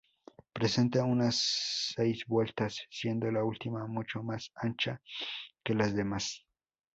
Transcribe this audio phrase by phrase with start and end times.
[0.51, 1.43] Presenta unas
[1.93, 4.99] seis vueltas, siendo la última mucho más ancha
[5.63, 6.43] que las demás.